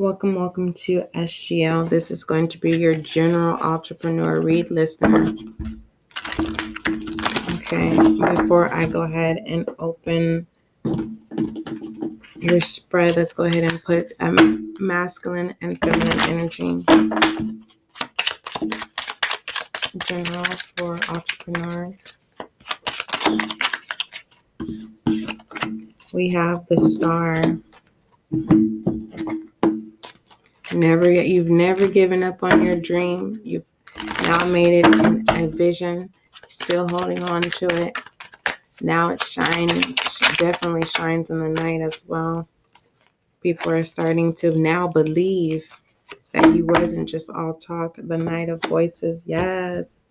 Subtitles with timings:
[0.00, 1.90] Welcome, welcome to SGL.
[1.90, 5.34] This is going to be your general entrepreneur read listener.
[7.56, 10.46] Okay, before I go ahead and open
[12.36, 16.84] your spread, let's go ahead and put um, masculine and feminine energy.
[20.06, 20.44] General
[20.76, 22.18] for entrepreneurs.
[26.12, 27.58] We have the star.
[30.72, 33.40] Never, you've never given up on your dream.
[33.44, 33.64] You've
[34.22, 36.10] now made it in a vision.
[36.48, 37.98] Still holding on to it.
[38.80, 39.96] Now it's shining.
[40.36, 42.48] Definitely shines in the night as well.
[43.42, 45.68] People are starting to now believe
[46.32, 47.96] that you wasn't just all talk.
[47.96, 49.24] The night of voices.
[49.26, 50.02] Yes,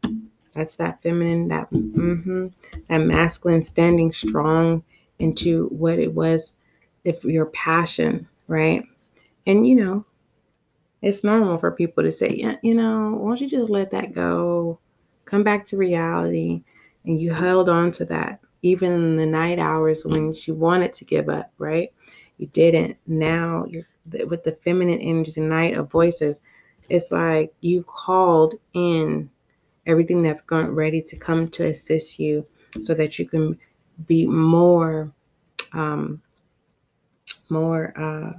[0.53, 1.47] that's that feminine.
[1.47, 2.47] That mm-hmm,
[2.87, 4.83] that masculine standing strong
[5.19, 6.53] into what it was.
[7.03, 8.83] If your passion, right?
[9.45, 10.05] And you know,
[11.01, 14.13] it's normal for people to say, yeah, you know, why don't you just let that
[14.13, 14.79] go?
[15.25, 16.63] Come back to reality.
[17.05, 21.05] And you held on to that even in the night hours when you wanted to
[21.05, 21.91] give up, right?
[22.37, 22.97] You didn't.
[23.07, 23.85] Now you're
[24.27, 26.39] with the feminine energy tonight of voices.
[26.89, 29.29] It's like you called in
[29.85, 32.45] everything that's going ready to come to assist you
[32.81, 33.57] so that you can
[34.05, 35.11] be more
[35.73, 36.21] um
[37.49, 38.33] more uh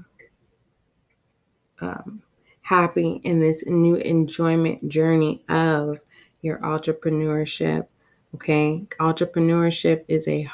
[1.85, 2.23] um
[2.69, 5.99] happy in this new enjoyment journey of
[6.43, 7.87] your entrepreneurship.
[8.35, 10.47] Okay, entrepreneurship is a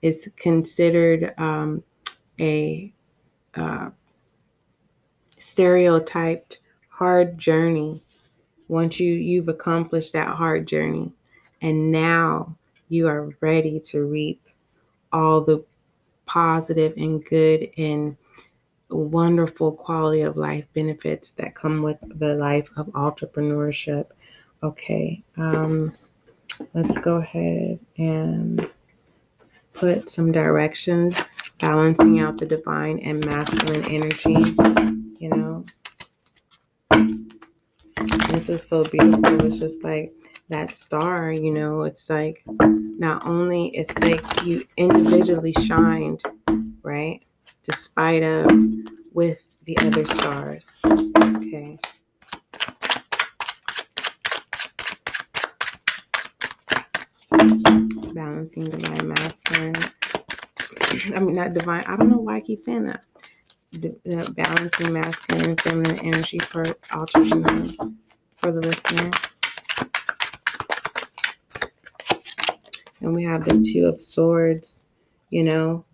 [0.00, 1.82] is considered um,
[2.40, 2.90] a
[3.54, 3.90] uh,
[5.28, 8.02] stereotyped hard journey.
[8.68, 11.12] Once you you've accomplished that hard journey,
[11.60, 12.56] and now
[12.88, 14.40] you are ready to reap
[15.12, 15.62] all the
[16.24, 18.16] positive and good and
[18.88, 24.06] wonderful quality of life benefits that come with the life of entrepreneurship.
[24.62, 25.92] Okay, um,
[26.74, 28.68] let's go ahead and
[29.72, 31.16] put some directions,
[31.60, 34.54] balancing out the divine and masculine energy.
[35.18, 35.64] You know,
[38.28, 39.46] this is so beautiful.
[39.46, 40.12] It's just like
[40.48, 46.22] that star, you know, it's like not only it's like you individually shined,
[46.82, 47.22] right?
[47.64, 48.50] Despite of
[49.12, 50.80] with the other stars.
[50.84, 51.78] Okay.
[58.14, 59.74] Balancing divine masculine.
[61.14, 61.84] I mean, not divine.
[61.86, 63.04] I don't know why I keep saying that.
[63.74, 67.72] Uh, balancing masculine and feminine energy for entrepreneur
[68.36, 69.10] for the listener.
[73.00, 74.82] And we have the Two of Swords,
[75.30, 75.84] you know,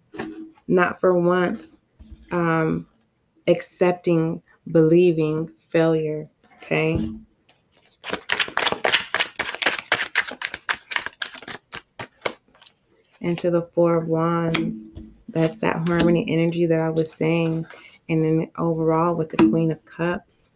[0.70, 1.76] not for once
[2.30, 2.86] um,
[3.48, 6.28] accepting, believing failure.
[6.62, 7.12] Okay.
[13.20, 14.86] And to the Four of Wands,
[15.28, 17.66] that's that harmony energy that I was saying.
[18.08, 20.50] And then overall with the Queen of Cups.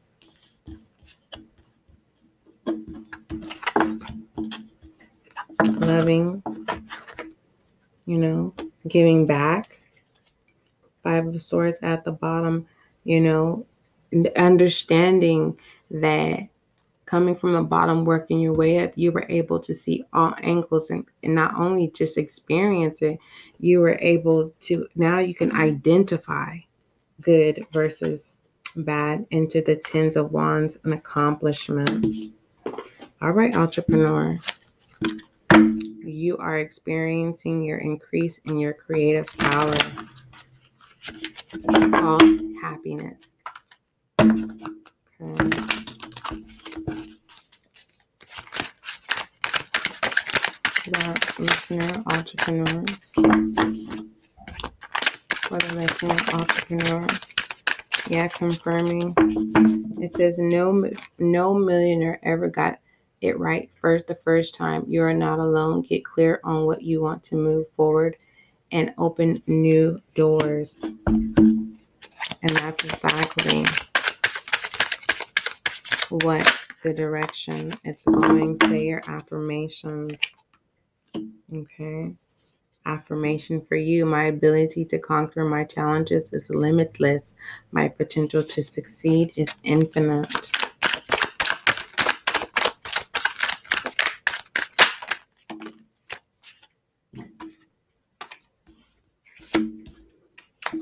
[5.64, 6.42] Loving,
[8.06, 8.54] you know,
[8.88, 9.78] giving back
[11.04, 12.66] Five of Swords at the bottom,
[13.04, 13.64] you know,
[14.36, 15.56] understanding
[15.90, 16.48] that
[17.06, 20.90] coming from the bottom, working your way up, you were able to see all angles
[20.90, 23.18] and, and not only just experience it,
[23.60, 26.56] you were able to now you can identify
[27.20, 28.38] good versus
[28.76, 32.28] bad into the tens of wands and accomplishments.
[33.22, 34.38] All right, entrepreneur.
[36.04, 39.76] You are experiencing your increase in your creative power
[41.94, 42.20] all
[42.60, 43.18] happiness.
[44.18, 45.50] Okay.
[50.86, 52.84] That listener, entrepreneur.
[55.30, 57.06] For the listener, entrepreneur.
[58.08, 59.14] Yeah, confirming.
[60.00, 62.78] It says no, no millionaire ever got
[63.20, 64.84] it right first the first time.
[64.88, 65.82] You are not alone.
[65.82, 68.16] Get clear on what you want to move forward
[68.72, 70.78] and open new doors.
[71.06, 73.64] And that's exactly
[76.10, 78.58] what the direction it's going.
[78.60, 80.16] Say your affirmations.
[81.52, 82.14] Okay.
[82.86, 87.36] Affirmation for you My ability to conquer my challenges is limitless.
[87.72, 90.53] My potential to succeed is infinite.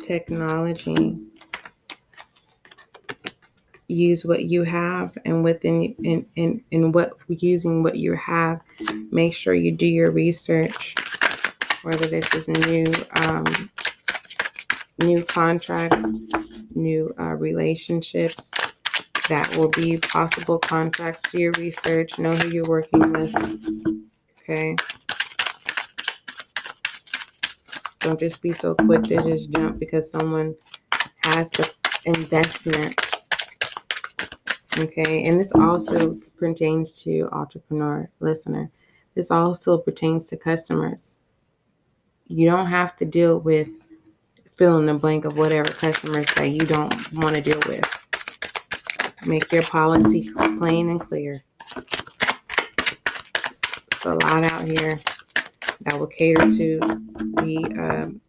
[0.02, 1.18] Technology.
[3.88, 8.60] use what you have and within and and in what using what you have.
[9.10, 10.94] Make sure you do your research
[11.82, 12.86] whether this is new
[13.26, 13.70] um,
[14.98, 16.04] new contracts
[16.74, 18.50] new uh, relationships
[19.28, 20.58] that will be possible.
[20.58, 23.34] Contracts do your research know who you're working with
[24.40, 24.76] okay
[28.02, 30.54] don't just be so quick to just jump because someone
[31.24, 31.70] has the
[32.04, 33.00] investment
[34.78, 38.70] Okay, and this also pertains to entrepreneur listener.
[39.14, 41.18] This also pertains to customers.
[42.26, 43.68] You don't have to deal with
[44.52, 47.84] fill in the blank of whatever customers that you don't want to deal with.
[49.26, 51.42] Make your policy plain and clear.
[53.36, 54.98] It's a lot out here
[55.84, 56.78] that will cater to
[57.42, 58.20] the um,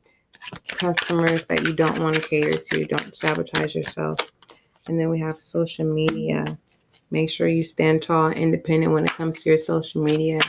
[0.67, 2.85] customers that you don't want to cater to.
[2.85, 4.19] Don't sabotage yourself.
[4.87, 6.57] And then we have social media.
[7.11, 10.39] Make sure you stand tall independent when it comes to your social media.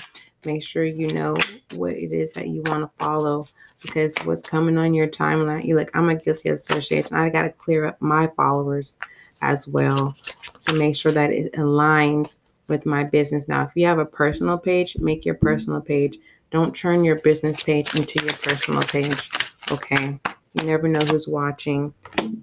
[0.44, 1.36] Make sure you know
[1.74, 3.46] what it is that you want to follow
[3.80, 7.14] because what's coming on your timeline, you're like, I'm a guilty association.
[7.14, 8.98] I got to clear up my followers
[9.42, 10.16] as well
[10.60, 13.46] to make sure that it aligns with my business.
[13.46, 16.18] Now, if you have a personal page, make your personal page.
[16.50, 19.28] Don't turn your business page into your personal page.
[19.70, 20.18] Okay.
[20.54, 21.92] You never know who's watching.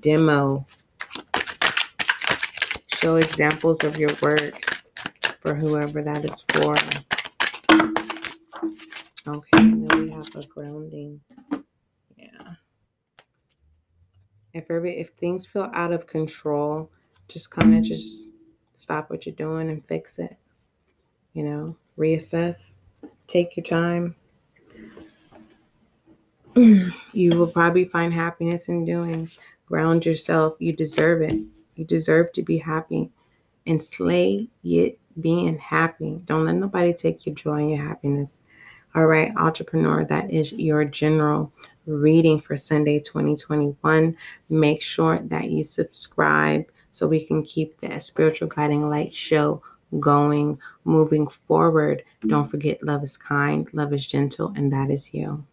[0.01, 0.65] Demo
[3.01, 4.83] show examples of your work
[5.39, 6.75] for whoever that is for.
[9.27, 11.21] Okay, and then we have a grounding.
[12.17, 12.53] Yeah.
[14.53, 16.91] If every if things feel out of control,
[17.27, 18.29] just kind of just
[18.73, 20.37] stop what you're doing and fix it.
[21.33, 22.73] You know, reassess,
[23.31, 24.15] take your time.
[27.13, 29.29] you will probably find happiness in doing.
[29.65, 30.55] Ground yourself.
[30.59, 31.39] You deserve it.
[31.75, 33.09] You deserve to be happy
[33.65, 36.21] and slay it being happy.
[36.25, 38.41] Don't let nobody take your joy and your happiness.
[38.93, 41.53] All right, entrepreneur, that is your general
[41.85, 44.17] reading for Sunday 2021.
[44.49, 49.63] Make sure that you subscribe so we can keep the spiritual guiding light show
[49.99, 52.03] going, moving forward.
[52.21, 52.51] Don't mm-hmm.
[52.51, 55.43] forget, love is kind, love is gentle, and that is you.